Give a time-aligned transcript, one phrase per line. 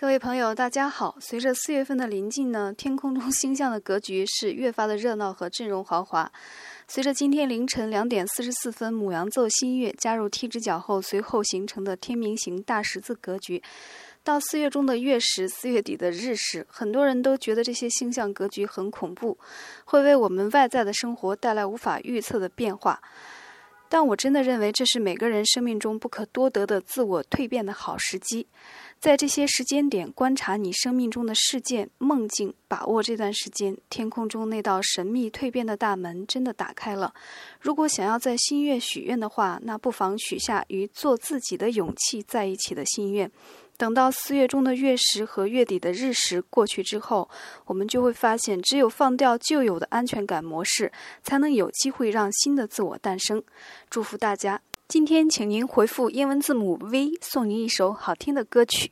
[0.00, 1.14] 各位朋友，大家好！
[1.20, 6.32] 随着四月份的临近呢，天空中星象的格局是越发的热闹和阵容豪华。
[6.88, 13.62] 随着今天凌晨两点四十四分母羊座新月加入 T 直角后，随后形成的天明星大十字格局，
[14.24, 19.36] 到四月中的月食、四月底的日食，很多人都觉得这些星象格局很恐怖，
[19.84, 22.98] 会为我们外在的生活带来无法预测的变化。
[23.90, 28.46] 但我真的认为，这是每个人生命中不可多得的自我蜕变的好时机。
[29.00, 37.12] 在这些时间点，观察你生命中的事件、梦境，把握这段时间，天空中那道神秘蜕变的大门真的打开了。
[37.58, 43.28] 如果想要在新月许愿的话，那不妨许下与做自己的勇气在一起的心愿。
[43.80, 47.30] 等到四月中的月食和月底的日食过去之后，
[47.64, 53.42] 我们就会发现，只有放掉旧有的安全感模式，才能有机会让新的自我诞生。
[53.88, 54.60] 祝福大家！
[54.86, 58.90] 今天请您回复英文字母 V，送您一首好听的歌曲。